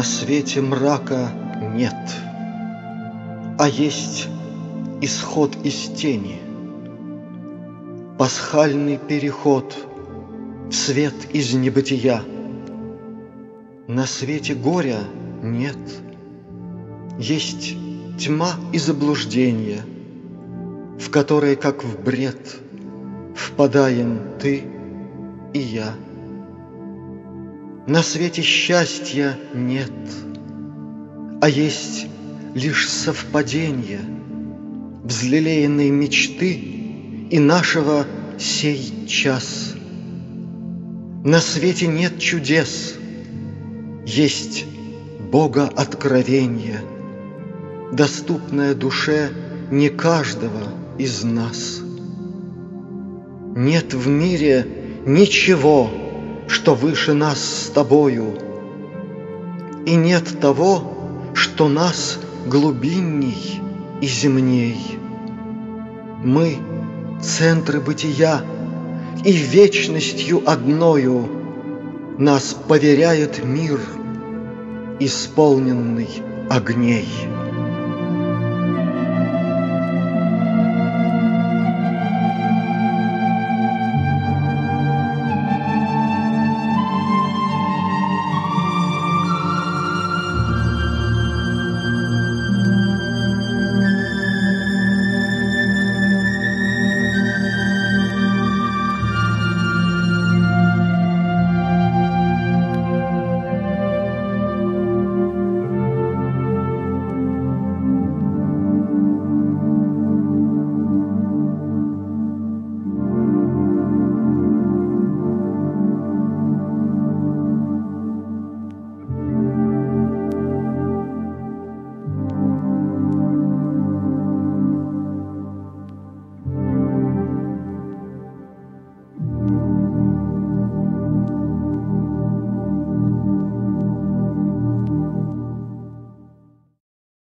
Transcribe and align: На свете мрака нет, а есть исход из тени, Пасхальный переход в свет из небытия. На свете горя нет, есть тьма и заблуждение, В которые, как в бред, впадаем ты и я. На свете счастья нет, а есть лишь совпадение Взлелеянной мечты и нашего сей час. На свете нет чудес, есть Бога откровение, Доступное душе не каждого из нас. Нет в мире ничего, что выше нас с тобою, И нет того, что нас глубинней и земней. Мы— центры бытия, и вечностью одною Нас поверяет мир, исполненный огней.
На 0.00 0.04
свете 0.04 0.62
мрака 0.62 1.30
нет, 1.74 1.94
а 3.58 3.68
есть 3.68 4.28
исход 5.02 5.54
из 5.62 5.90
тени, 5.94 6.40
Пасхальный 8.16 8.96
переход 8.96 9.76
в 10.70 10.72
свет 10.72 11.12
из 11.34 11.52
небытия. 11.52 12.22
На 13.88 14.06
свете 14.06 14.54
горя 14.54 15.00
нет, 15.42 15.76
есть 17.18 17.76
тьма 18.18 18.52
и 18.72 18.78
заблуждение, 18.78 19.82
В 20.98 21.10
которые, 21.10 21.56
как 21.56 21.84
в 21.84 22.02
бред, 22.02 22.56
впадаем 23.34 24.18
ты 24.40 24.64
и 25.52 25.58
я. 25.58 25.94
На 27.90 28.04
свете 28.04 28.40
счастья 28.40 29.36
нет, 29.52 29.90
а 31.40 31.48
есть 31.48 32.06
лишь 32.54 32.88
совпадение 32.88 33.98
Взлелеянной 35.02 35.90
мечты 35.90 36.52
и 36.52 37.38
нашего 37.40 38.06
сей 38.38 39.08
час. 39.08 39.74
На 41.24 41.40
свете 41.40 41.88
нет 41.88 42.20
чудес, 42.20 42.94
есть 44.06 44.66
Бога 45.32 45.64
откровение, 45.66 46.82
Доступное 47.90 48.76
душе 48.76 49.30
не 49.72 49.88
каждого 49.88 50.62
из 50.96 51.24
нас. 51.24 51.80
Нет 53.56 53.94
в 53.94 54.06
мире 54.06 54.64
ничего, 55.04 55.90
что 56.60 56.74
выше 56.74 57.14
нас 57.14 57.38
с 57.42 57.70
тобою, 57.70 58.34
И 59.86 59.94
нет 59.94 60.40
того, 60.40 60.82
что 61.32 61.70
нас 61.70 62.18
глубинней 62.46 63.62
и 64.02 64.06
земней. 64.06 64.98
Мы— 66.22 66.58
центры 67.22 67.80
бытия, 67.80 68.42
и 69.24 69.32
вечностью 69.32 70.42
одною 70.44 71.28
Нас 72.18 72.54
поверяет 72.68 73.42
мир, 73.42 73.80
исполненный 74.98 76.10
огней. 76.50 77.08